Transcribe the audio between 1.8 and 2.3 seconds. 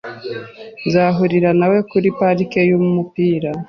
kuri